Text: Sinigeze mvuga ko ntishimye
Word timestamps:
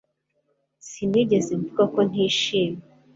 Sinigeze 0.87 1.51
mvuga 1.61 1.83
ko 1.93 1.99
ntishimye 2.09 2.83